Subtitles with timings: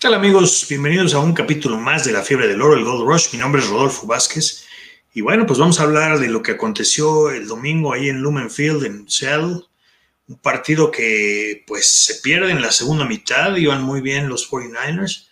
[0.00, 0.64] ¿Qué tal amigos?
[0.66, 3.34] Bienvenidos a un capítulo más de la fiebre del oro, el Gold Rush.
[3.34, 4.64] Mi nombre es Rodolfo Vázquez.
[5.12, 8.50] Y bueno, pues vamos a hablar de lo que aconteció el domingo ahí en Lumen
[8.50, 9.60] Field, en Seattle.
[10.26, 15.28] Un partido que pues se pierde en la segunda mitad, iban muy bien los 49ers.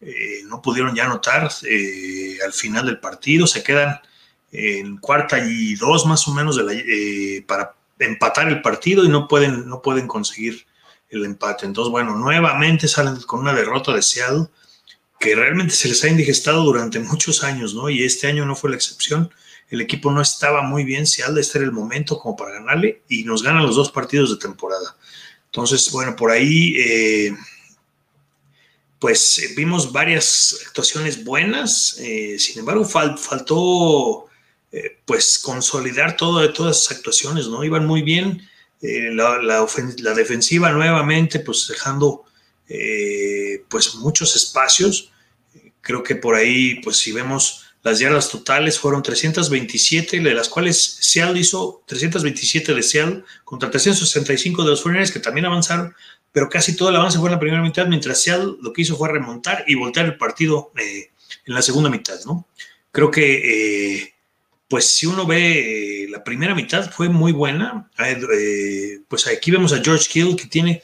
[0.00, 4.00] Eh, no pudieron ya anotar eh, al final del partido, se quedan
[4.50, 9.08] en cuarta y dos más o menos de la, eh, para empatar el partido y
[9.08, 10.66] no pueden, no pueden conseguir
[11.10, 11.66] el empate.
[11.66, 14.02] Entonces, bueno, nuevamente salen con una derrota de
[15.18, 17.90] que realmente se les ha indigestado durante muchos años, ¿no?
[17.90, 19.30] Y este año no fue la excepción.
[19.68, 23.24] El equipo no estaba muy bien, Seattle, este era el momento como para ganarle y
[23.24, 24.96] nos ganan los dos partidos de temporada.
[25.46, 27.36] Entonces, bueno, por ahí, eh,
[28.98, 34.26] pues vimos varias actuaciones buenas, eh, sin embargo, faltó,
[34.72, 37.64] eh, pues, consolidar todo, todas esas actuaciones, ¿no?
[37.64, 38.47] Iban muy bien
[38.80, 42.24] eh, la, defensiva nuevamente, pues dejando
[42.68, 45.10] eh, pues muchos espacios.
[45.80, 50.98] Creo que por ahí, pues si vemos las yardas totales, fueron 327, de las cuales
[51.00, 55.94] Seattle hizo 327 de Seattle contra 365 de los 49 que también avanzaron,
[56.30, 58.96] pero casi todo el avance fue en la primera mitad, mientras Seattle lo que hizo
[58.96, 61.10] fue remontar y voltear el partido eh,
[61.46, 62.46] en la segunda mitad, ¿no?
[62.92, 64.14] Creo que
[64.68, 67.90] pues si uno ve eh, la primera mitad fue muy buena.
[67.98, 70.82] Eh, pues aquí vemos a George Hill que tiene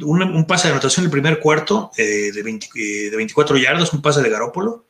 [0.00, 4.28] un pase de anotación en el primer cuarto eh, de, 24 yardas, un pase de
[4.28, 4.84] Garópolo.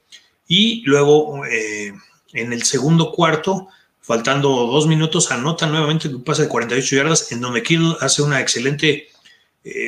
[0.47, 3.69] Y luego en el segundo cuarto,
[4.00, 8.41] faltando dos minutos, anota nuevamente un pase de 48 yardas en donde Kill hace una
[8.41, 9.09] excelente,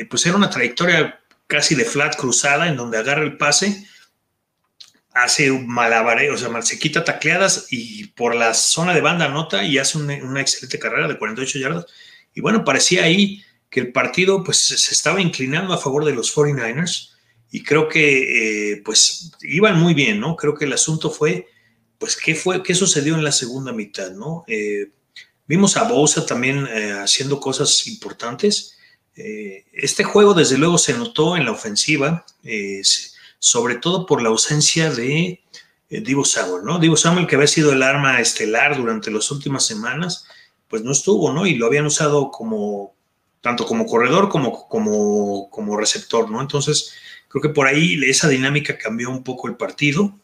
[0.09, 3.87] pues era una trayectoria casi de flat cruzada en donde agarra el pase
[5.23, 9.63] hace un malabareo, o sea, se quita tacleadas y por la zona de banda anota
[9.63, 11.85] y hace una, excelente carrera de 48 yardas.
[12.33, 16.35] Y bueno, parecía ahí que el partido pues se estaba inclinando a favor de los
[16.35, 17.11] 49ers
[17.51, 20.35] y creo que eh, pues iban muy bien, ¿no?
[20.35, 21.47] Creo que el asunto fue
[21.97, 24.43] pues qué fue, qué sucedió en la segunda mitad, ¿no?
[24.47, 24.91] Eh,
[25.47, 28.77] vimos a Bosa también eh, haciendo cosas importantes.
[29.15, 32.23] este juego desde luego se notó en la ofensiva
[33.39, 35.41] sobre todo por la ausencia de
[35.89, 36.79] eh, Divo Samuel, ¿no?
[36.79, 40.25] Divo Samuel, que había sido el arma estelar durante las últimas semanas,
[40.67, 41.45] pues no estuvo, ¿no?
[41.45, 42.93] Y lo habían usado como,
[43.41, 46.41] tanto como corredor como, como, como receptor, ¿no?
[46.41, 46.93] Entonces,
[47.29, 50.17] creo que por ahí esa dinámica cambió un poco el partido.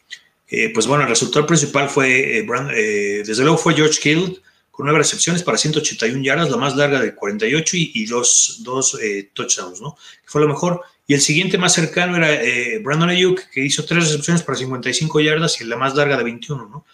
[0.47, 4.41] Eh, pues bueno, el resultado principal fue, eh, desde luego fue George Kittle,
[4.73, 8.97] con nueve recepciones para 181 yardas, la más larga de 48 y, dos, dos
[9.33, 9.95] touchdowns, ¿no?
[10.25, 10.81] Fue lo mejor.
[11.05, 15.19] Y el siguiente más cercano era eh, Brandon Ayuk, que hizo tres recepciones para 55
[15.19, 16.85] yardas y la más larga de 21, ¿no?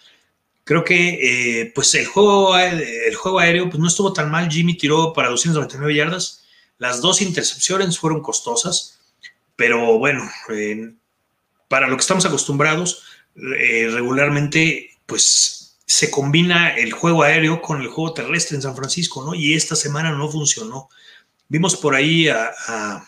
[0.64, 4.50] Creo que eh, pues el juego, el juego aéreo pues no estuvo tan mal.
[4.50, 6.44] Jimmy tiró para 299 yardas.
[6.76, 9.00] Las dos intercepciones fueron costosas,
[9.56, 10.92] pero bueno, eh,
[11.66, 13.04] para lo que estamos acostumbrados,
[13.34, 15.59] regularmente pues
[15.90, 19.34] se combina el juego aéreo con el juego terrestre en San Francisco, ¿no?
[19.34, 20.88] Y esta semana no funcionó.
[21.48, 23.04] Vimos por ahí a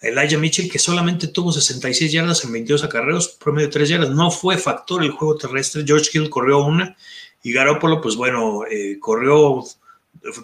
[0.00, 4.10] Elijah Mitchell, que solamente tuvo 66 yardas en 22 acarreos, promedio de 3 yardas.
[4.10, 5.84] No fue factor el juego terrestre.
[5.86, 6.96] George Hill corrió una
[7.42, 9.64] y Garoppolo, pues bueno, eh, corrió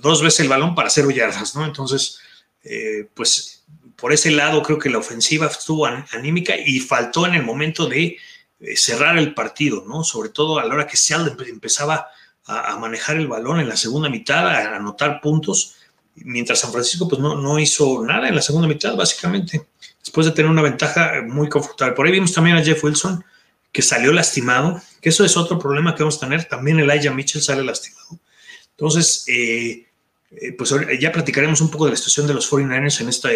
[0.00, 1.64] dos veces el balón para 0 yardas, ¿no?
[1.64, 2.18] Entonces,
[2.64, 3.64] eh, pues
[3.96, 8.18] por ese lado creo que la ofensiva estuvo anímica y faltó en el momento de
[8.66, 10.04] eh, cerrar el partido, ¿no?
[10.04, 12.09] Sobre todo a la hora que Seattle empezaba
[12.47, 15.77] a, manejar el balón en la segunda mitad, a anotar puntos
[16.16, 19.66] mientras San Francisco pues no, no hizo nada en la segunda mitad, básicamente,
[20.00, 21.94] después de tener una ventaja muy confortable.
[21.94, 23.24] Por ahí vimos también a Jeff Wilson,
[23.72, 26.44] que salió lastimado, que eso es otro problema que vamos a tener.
[26.44, 28.21] También Elijah Mitchell sale lastimado.
[28.71, 29.86] Entonces, eh,
[30.30, 33.30] eh, pues ya platicaremos un poco de la situación de los 49ers en esta,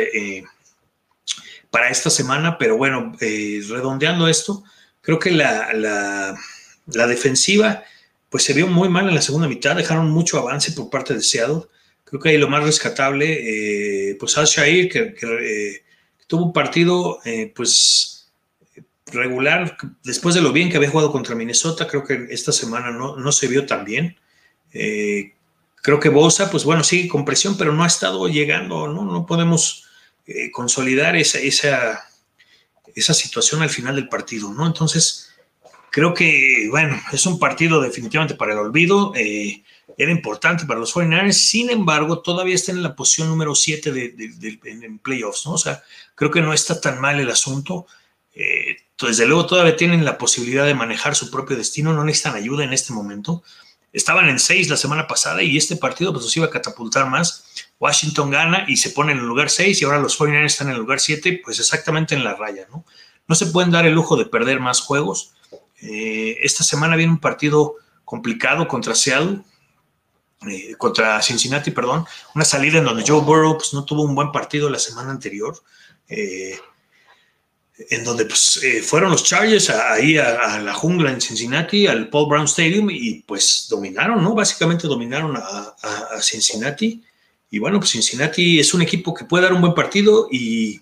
[1.70, 4.62] para esta semana, pero bueno, redondeando esto,
[5.08, 7.82] creo que la, la, defensiva
[8.28, 11.22] pues se vio muy mal en la segunda mitad, dejaron mucho avance por parte de
[11.22, 11.62] Seattle
[12.04, 15.82] Creo que ahí lo más rescatable, eh, pues Al Shair, que, eh,
[16.26, 18.30] tuvo un partido, eh, pues
[19.06, 23.16] regular, después de lo bien que había jugado contra Minnesota, creo que esta semana no,
[23.16, 24.16] no se vio tan bien.
[24.70, 29.24] creo que Bosa, pues bueno, sigue con presión, pero no ha estado llegando, no, no
[29.24, 29.86] podemos
[30.52, 32.07] consolidar esa, esa,
[32.98, 34.66] esa situación al final del partido, ¿no?
[34.66, 35.30] Entonces,
[35.90, 39.12] creo que, bueno, es un partido definitivamente para el olvido
[39.98, 44.60] era importante para los 49ers, sin embargo, todavía está en la posición número 7 de,
[44.64, 45.54] en playoffs, ¿no?
[45.54, 45.82] O sea,
[46.14, 47.88] creo que no está tan mal el asunto.
[48.32, 52.62] Eh, desde luego todavía tienen la posibilidad de manejar su propio destino, no necesitan ayuda
[52.62, 53.42] en este momento,
[53.92, 57.44] estaban en seis la semana pasada y este partido pues los iba a catapultar más.
[57.80, 60.74] Washington gana y se pone en el lugar 6 y ahora los 49ers están en
[60.74, 62.84] el lugar 7, pues exactamente en la raya, ¿no?
[63.28, 65.34] No se pueden dar el lujo de perder más juegos.
[65.80, 69.42] Eh, esta semana viene un partido complicado contra Seattle,
[70.48, 74.32] eh, contra Cincinnati, perdón, una salida en donde Joe Burrow pues, no tuvo un buen
[74.32, 75.62] partido la semana anterior.
[76.08, 76.58] Eh,
[77.90, 82.28] en donde pues, eh, fueron los Chargers ahí a, la jungla en Cincinnati, al Paul
[82.28, 84.34] Brown Stadium, y pues dominaron, ¿no?
[84.34, 85.74] Básicamente dominaron a,
[86.20, 87.02] Cincinnati.
[87.50, 90.80] Y bueno, pues Cincinnati es un equipo que puede dar un buen partido y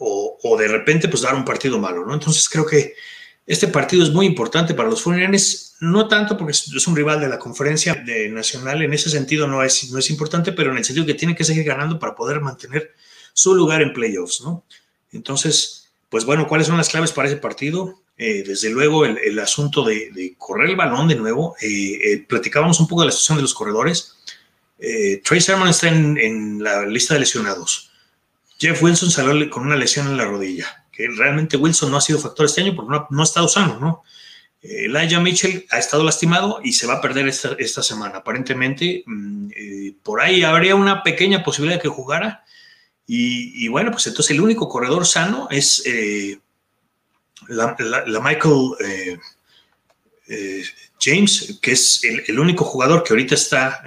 [0.00, 2.14] o, de repente pues dar un partido malo, ¿no?
[2.14, 2.94] Entonces creo que
[3.46, 5.42] este partido es muy importante para los 49
[5.80, 9.62] no tanto porque es un rival de la conferencia de nacional, en ese sentido no
[9.62, 12.40] es, no es importante, pero en el sentido que tiene que seguir ganando para poder
[12.40, 12.94] mantener
[13.32, 14.64] su lugar en playoffs, ¿no?
[15.12, 18.00] Entonces, pues bueno, ¿cuáles son las claves para ese partido?
[18.16, 21.54] Eh, desde luego, el, asunto de, correr el balón de nuevo.
[21.60, 24.16] Eh, eh, platicábamos un poco de la situación de los corredores.
[25.24, 27.90] Trey Sermon está en, la lista de lesionados.
[28.58, 32.18] Jeff Wilson salió con una lesión en la rodilla, que realmente Wilson no ha sido
[32.18, 34.02] factor este año porque no, ha estado sano, ¿no?
[34.60, 38.18] Elijah Mitchell ha estado lastimado y se va a perder esta, semana.
[38.18, 39.50] Aparentemente, mm,
[40.02, 42.44] por ahí habría una pequeña posibilidad de que jugara,
[43.10, 46.38] y, bueno, pues entonces el único corredor sano es eh,
[47.48, 47.74] la,
[48.22, 49.18] Michael eh,
[50.28, 50.64] eh,
[51.00, 53.82] James, que es el, único jugador que ahorita está,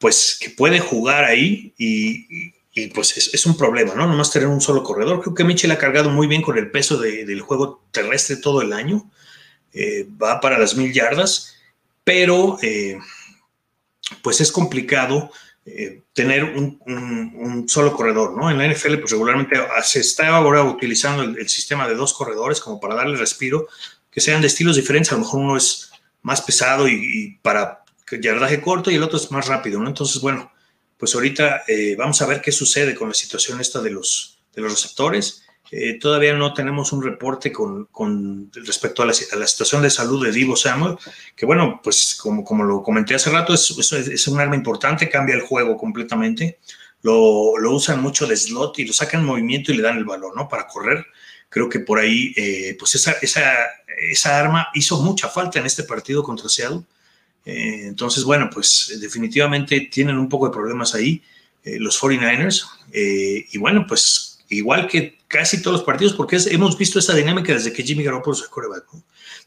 [0.00, 4.08] pues que puede jugar ahí y, pues es, un problema, ¿no?
[4.08, 5.20] Nomás tener un solo corredor.
[5.20, 8.72] Creo que Mitchell ha cargado muy bien con el peso del juego terrestre todo el
[8.72, 9.08] año.
[10.20, 11.54] va para las mil yardas,
[12.02, 12.58] pero
[14.22, 15.30] pues es complicado
[15.66, 18.50] eh, tener un, solo corredor, ¿no?
[18.50, 22.80] En la NFL, pues regularmente se está ahora utilizando el, sistema de dos corredores como
[22.80, 23.68] para darle respiro,
[24.10, 25.90] que sean de estilos diferentes, a lo mejor uno es
[26.22, 29.88] más pesado y, para yardaje corto y el otro es más rápido, ¿no?
[29.88, 30.50] Entonces, bueno,
[30.96, 34.62] pues ahorita eh, vamos a ver qué sucede con la situación esta de los, de
[34.62, 35.44] los receptores.
[35.72, 40.56] Eh, todavía no tenemos un reporte con, respecto a la, situación de salud de Divo
[40.56, 40.96] Samuel,
[41.36, 45.36] que bueno, pues como, como lo comenté hace rato, es, es, un arma importante, cambia
[45.36, 46.58] el juego completamente.
[47.02, 50.34] Lo, usan mucho de slot y lo sacan en movimiento y le dan el valor,
[50.36, 50.48] ¿no?
[50.48, 51.06] Para correr.
[51.48, 53.42] Creo que por ahí, eh, pues esa, esa,
[54.10, 56.82] esa, arma hizo mucha falta en este partido contra Seattle.
[57.44, 61.22] Eh, entonces, bueno, pues definitivamente tienen un poco de problemas ahí
[61.62, 62.66] los 49ers.
[62.92, 67.72] y bueno, pues igual que casi todos los partidos, porque hemos visto esa dinámica desde
[67.72, 68.84] que Jimmy Garoppolo se coreback.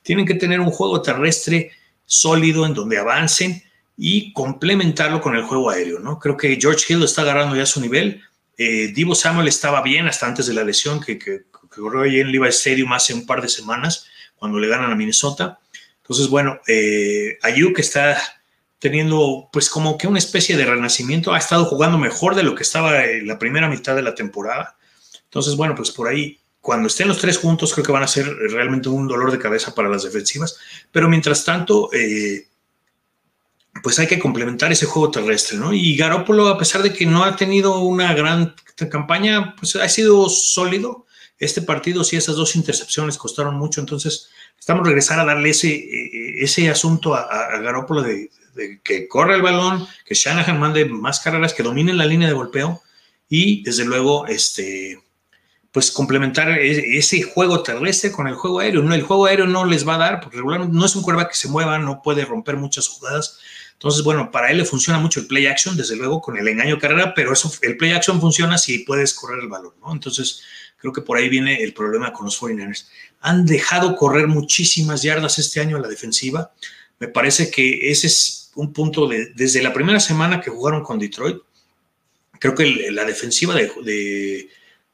[0.02, 1.72] Tienen que tener un juego terrestre
[2.06, 3.64] sólido en donde avancen
[3.98, 6.20] y complementarlo con el juego aéreo, ¿no?
[6.20, 8.22] Creo que George Hill está agarrando ya su nivel.
[8.58, 12.32] Eh, Divo Samuel estaba bien hasta antes de la lesión que, que, corrió ahí en
[12.32, 15.60] Levi Stadium hace un par de semanas, cuando le ganan a Minnesota.
[15.98, 18.22] Entonces, bueno, eh, Ayuk está
[18.78, 22.64] teniendo pues como que una especie de renacimiento, ha estado jugando mejor de lo que
[22.64, 24.76] estaba en la primera mitad de la temporada.
[25.34, 28.28] Entonces, bueno, pues por ahí, cuando estén los tres juntos, creo que van a ser
[28.52, 30.60] realmente un dolor de cabeza para las defensivas.
[30.92, 32.48] Pero mientras tanto, eh,
[33.82, 35.74] pues hay que complementar ese juego terrestre, ¿no?
[35.74, 38.54] Y Garópolo, a pesar de que no ha tenido una gran
[38.92, 41.08] campaña, pues ha sido sólido.
[41.40, 46.44] Este partido, sí, esas dos intercepciones costaron mucho, entonces estamos regresar a darle ese, eh,
[46.44, 51.20] ese asunto a, a Garópolo de, de, que corra el balón, que Shanahan mande más
[51.22, 52.84] carreras, que domine la línea de golpeo
[53.36, 55.03] y desde luego, este,
[55.74, 58.84] pues complementar ese juego terrestre con el juego aéreo.
[58.84, 61.28] No, el juego aéreo no les va a dar, porque regularmente no es un cuerva
[61.28, 63.40] que se mueva, no puede romper muchas jugadas.
[63.74, 66.78] Entonces, bueno, para él le funciona mucho el play action, desde luego, con el engaño
[66.78, 69.92] carrera, pero eso, el play action funciona si puedes correr el balón, ¿no?
[69.92, 70.44] Entonces,
[70.78, 72.86] creo que por ahí viene el problema con los 49ers.
[73.22, 76.54] Han dejado correr muchísimas yardas este año a la defensiva.
[77.00, 81.00] Me parece que ese es un punto de, desde la primera semana que jugaron con
[81.00, 81.38] Detroit.
[82.38, 84.52] Creo que la defensiva de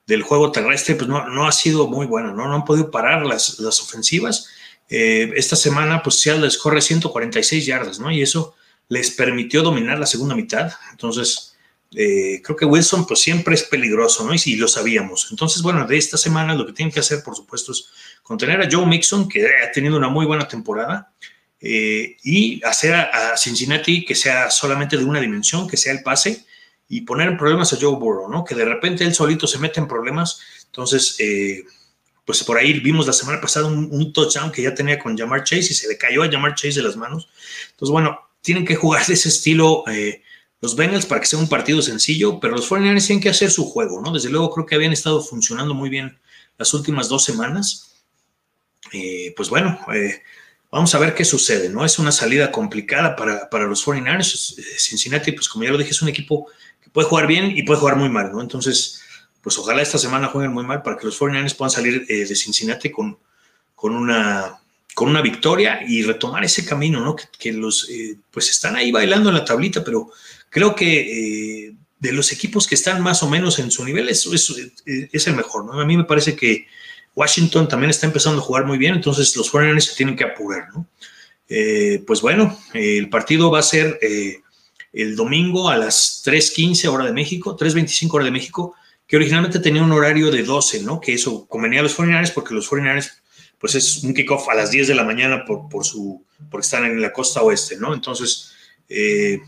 [0.09, 2.47] del juego terrestre, pues no, no ha sido muy bueno, ¿no?
[2.47, 4.47] No han podido parar las, las ofensivas.
[4.89, 8.09] Eh, esta semana, pues Seattle les corre 146 yardas, ¿no?
[8.09, 8.55] Y eso
[8.87, 10.71] les permitió dominar la segunda mitad.
[10.89, 11.55] Entonces,
[11.93, 14.33] eh, creo que Wilson, pues siempre es peligroso, ¿no?
[14.33, 15.27] Y sí, lo sabíamos.
[15.29, 17.85] Entonces, bueno, de esta semana lo que tienen que hacer, por supuesto, es
[18.23, 21.13] contener a Joe Mixon, que ha tenido una muy buena temporada,
[21.61, 26.47] eh, y hacer a Cincinnati que sea solamente de una dimensión, que sea el pase
[26.91, 28.43] y poner en problemas a Joe Burrow, ¿no?
[28.43, 30.41] Que de repente él solito se mete en problemas.
[30.65, 31.63] Entonces, eh,
[32.25, 35.71] pues por ahí vimos la semana pasada un, touchdown que ya tenía con Jamar Chase
[35.71, 37.29] y se le cayó a Jamar Chase de las manos.
[37.71, 40.23] Entonces, bueno, tienen que jugar de ese estilo eh,
[40.61, 43.69] los Bengals para que sea un partido sencillo, pero los 49ers tienen que hacer su
[43.69, 44.11] juego, ¿no?
[44.11, 46.17] Desde luego creo que habían estado funcionando muy bien
[46.57, 47.93] las últimas dos semanas.
[48.91, 49.79] Eh, pues bueno,
[50.71, 51.85] vamos a ver qué sucede, ¿no?
[51.85, 54.55] Es una salida complicada para, para los 49ers.
[54.77, 56.47] Cincinnati, pues como ya lo dije, es un equipo
[56.91, 58.41] puede jugar bien y puede jugar muy mal, ¿no?
[58.41, 59.01] Entonces,
[59.41, 62.35] pues ojalá esta semana jueguen muy mal para que los 49ers puedan salir eh, de
[62.35, 63.17] Cincinnati con,
[63.75, 64.59] con, una,
[64.93, 67.15] con una victoria y retomar ese camino, ¿no?
[67.15, 70.11] Que, los, eh, pues están ahí bailando en la tablita, pero
[70.49, 74.25] creo que eh, de los equipos que están más o menos en su nivel es,
[74.85, 75.79] es, el mejor, ¿no?
[75.79, 76.67] A mí me parece que
[77.15, 80.67] Washington también está empezando a jugar muy bien, entonces los 49ers se tienen que apurar,
[80.73, 80.87] ¿no?
[82.05, 83.99] pues bueno, el partido va a ser
[84.93, 88.75] el domingo a las 3.15 hora de México, 3.25 hora de México,
[89.07, 90.99] que originalmente tenía un horario de 12, ¿no?
[90.99, 93.07] Que eso convenía a los 49 porque los 49
[93.59, 96.85] pues es un kickoff a las 10 de la mañana por, por su, porque están
[96.85, 97.93] en la costa oeste, ¿no?
[97.93, 98.53] Entonces,
[98.87, 99.39] eh,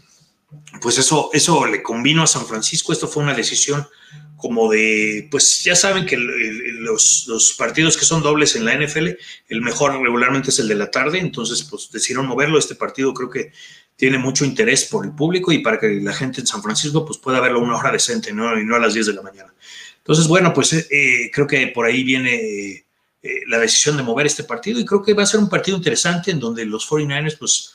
[0.82, 3.88] pues eso, eso le convino a San Francisco, esto fue una decisión
[4.36, 9.10] como de, pues ya saben que los, los, partidos que son dobles en la NFL,
[9.50, 13.30] el mejor regularmente es el de la tarde, entonces pues decidieron moverlo, este partido creo
[13.30, 13.52] que
[13.96, 17.20] tiene mucho interés por el público y para que la gente en San Francisco pues
[17.20, 18.60] pueda verlo una hora decente ¿no?
[18.60, 19.54] y no a las 10 de la mañana.
[20.02, 22.84] Entonces, bueno, pues eh, eh, creo que por ahí viene
[23.22, 25.78] eh, la decisión de mover este partido y creo que va a ser un partido
[25.78, 27.74] interesante en donde los 49ers pues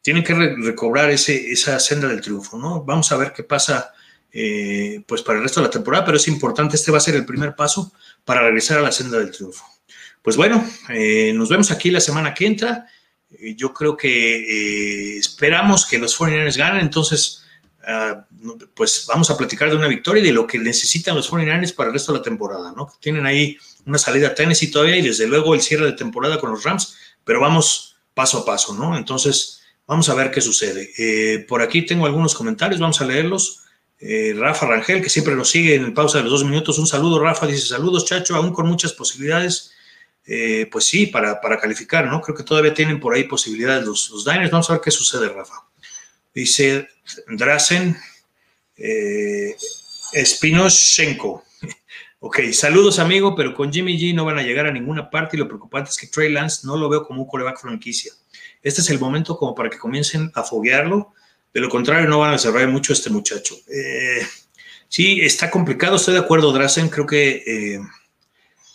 [0.00, 2.84] tienen que recobrar ese, esa senda del triunfo, ¿no?
[2.84, 3.90] Vamos a ver qué pasa
[5.06, 7.24] pues para el resto de la temporada, pero es importante, este va a ser el
[7.24, 7.92] primer paso
[8.24, 9.64] para regresar a la senda del triunfo.
[10.22, 10.68] Pues bueno,
[11.34, 12.88] nos vemos aquí la semana que entra.
[13.40, 17.42] Eh, yo creo que eh, esperamos que los 49ers ganen, entonces,
[17.86, 18.26] ah,
[18.74, 21.88] pues vamos a platicar de una victoria y de lo que necesitan los 49ers para
[21.88, 22.90] el resto de la temporada, ¿no?
[23.00, 26.50] Tienen ahí una salida a Tennessee todavía y desde luego el cierre de temporada con
[26.50, 28.96] los Rams, pero vamos paso a paso, ¿no?
[28.96, 30.90] Entonces, vamos a ver qué sucede.
[30.98, 33.60] Eh, por aquí tengo algunos comentarios, vamos a leerlos.
[34.36, 37.46] Rafa Rangel, que siempre nos sigue en pausa de los dos minutos, un saludo, Rafa,
[37.46, 39.72] dice saludos, Chacho, aún con muchas posibilidades
[40.26, 42.20] eh, pues sí, para, para, calificar, ¿no?
[42.20, 44.50] Creo que todavía tienen por ahí posibilidades los, los Diners.
[44.50, 45.54] Vamos a ver qué sucede, Rafa.
[46.34, 46.88] Dice
[47.28, 47.96] Drasen
[48.76, 49.54] eh,
[50.24, 51.44] Spinoshenko.
[52.20, 55.40] ok, saludos, amigo, pero con Jimmy G no van a llegar a ninguna parte y
[55.40, 58.12] lo preocupante es que Trey Lance no lo veo como un coreback franquicia.
[58.62, 61.12] Este es el momento como para que comiencen a foguearlo.
[61.52, 63.54] De lo contrario, no van a desarrollar mucho este muchacho.
[63.68, 64.26] Eh,
[64.88, 66.88] sí, está complicado, estoy de acuerdo, Drasen.
[66.88, 67.80] Creo que eh,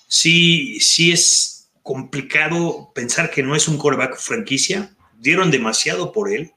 [0.10, 4.94] sí, sí es complicado pensar que no es un coreback franquicia.
[5.18, 6.52] Dieron demasiado por él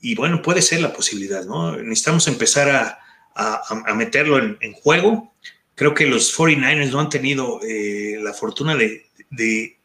[0.00, 1.76] y bueno, puede ser la posibilidad, ¿no?
[1.76, 5.32] Necesitamos empezar a, meterlo en, juego.
[5.74, 9.78] Creo que los 49ers no han tenido eh, la fortuna de, de,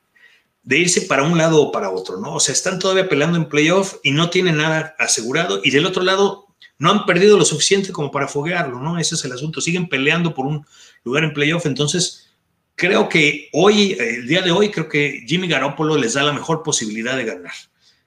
[0.77, 2.35] irse para un lado o para otro, ¿no?
[2.35, 5.61] O sea, están todavía peleando en playoff y no tienen nada asegurado.
[5.63, 8.99] Y del otro lado, no han perdido lo suficiente como para foguearlo, ¿no?
[8.99, 9.61] Ese es el asunto.
[9.61, 10.65] Siguen peleando por un
[11.03, 11.65] lugar en playoff.
[11.65, 12.32] Entonces,
[12.75, 16.63] creo que hoy, el día de hoy, creo que Jimmy Garoppolo les da la mejor
[16.63, 17.53] posibilidad de ganar.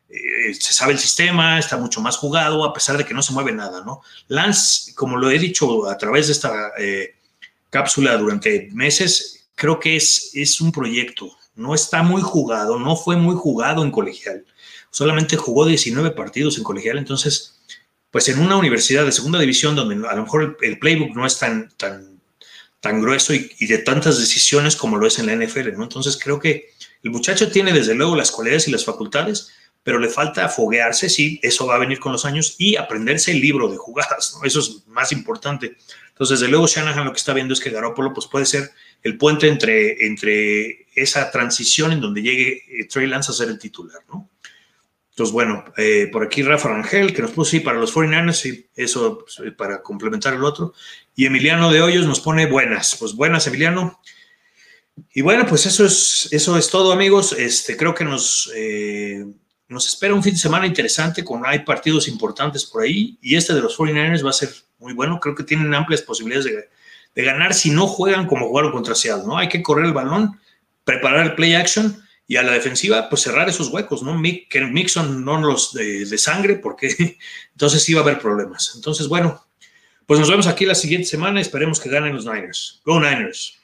[0.09, 3.33] Eh, se sabe el sistema, está mucho más jugado, a pesar de que no se
[3.33, 4.03] mueve nada, ¿no?
[4.29, 7.17] Lance, como lo he dicho a través de esta eh,
[7.71, 13.17] cápsula durante meses, creo que es, es un proyecto, no está muy jugado, no fue
[13.17, 14.45] muy jugado en colegial,
[14.91, 17.59] solamente jugó 19 partidos en colegial, entonces,
[18.11, 21.39] pues en una universidad de segunda división donde a lo mejor el, playbook no es
[21.39, 22.16] tan
[22.87, 25.83] tan grueso y, de tantas decisiones como lo es en la NFL, ¿no?
[25.83, 26.71] Entonces creo que
[27.03, 29.51] el muchacho tiene desde luego las cualidades y las facultades,
[29.83, 33.41] pero le falta foguearse, sí, eso va a venir con los años y aprenderse el
[33.41, 34.47] libro de jugadas, ¿no?
[34.47, 35.77] Eso es más importante.
[36.11, 38.71] Entonces, desde luego Shanahan lo que está viendo es que Garoppolo pues puede ser
[39.03, 43.59] el puente entre, entre esa transición en donde llegue eh, Trey Lance a ser el
[43.59, 44.31] titular, ¿no?
[45.17, 48.69] Entonces, bueno, eh, por aquí Rafa Rangel, que nos puso, sí, para los 49ers, y
[48.77, 50.75] eso pues, para complementar el otro.
[51.15, 52.97] Y Emiliano de Hoyos nos pone buenas.
[53.01, 53.99] Pues buenas, Emiliano.
[55.15, 57.33] Y bueno, pues eso es, eso es todo, amigos.
[57.33, 59.25] Este, creo que nos, eh,
[59.69, 63.55] nos espera un fin de semana interesante, con hay partidos importantes por ahí, y este
[63.55, 65.19] de los 49ers va a ser muy bueno.
[65.19, 66.69] Creo que tienen amplias posibilidades de,
[67.15, 69.39] de ganar si no juegan como jugaron contra Seattle, ¿no?
[69.39, 70.39] Hay que correr el balón,
[70.85, 74.21] preparar el play action y a la defensiva, pues cerrar esos huecos, ¿no?
[74.49, 76.95] Que Mixon no los de, de sangre, porque
[77.53, 78.73] entonces va a haber problemas.
[78.75, 79.47] Entonces, bueno,
[80.07, 81.41] pues nos vemos aquí la siguiente semana.
[81.41, 82.81] Esperemos que ganen los Niners.
[82.85, 83.59] Go Niners.